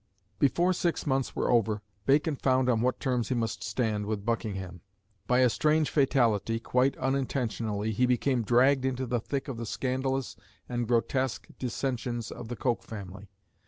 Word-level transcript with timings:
Before 0.39 0.73
six 0.73 1.05
months 1.05 1.35
were 1.35 1.51
over 1.51 1.83
Bacon 2.07 2.35
found 2.35 2.69
on 2.69 2.81
what 2.81 2.99
terms 2.99 3.29
he 3.29 3.35
must 3.35 3.61
stand 3.63 4.07
with 4.07 4.25
Buckingham. 4.25 4.81
By 5.27 5.41
a 5.41 5.47
strange 5.49 5.91
fatality, 5.91 6.59
quite 6.59 6.97
unintentionally, 6.97 7.91
he 7.91 8.07
became 8.07 8.41
dragged 8.41 8.83
into 8.83 9.05
the 9.05 9.19
thick 9.19 9.47
of 9.47 9.57
the 9.57 9.65
scandalous 9.67 10.35
and 10.67 10.87
grotesque 10.87 11.49
dissensions 11.59 12.31
of 12.31 12.47
the 12.47 12.55
Coke 12.55 12.81
family. 12.81 13.29